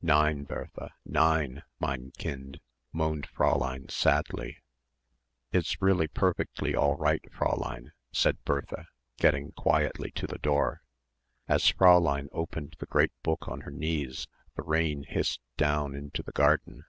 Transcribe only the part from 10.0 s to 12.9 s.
to the door. As Fräulein opened the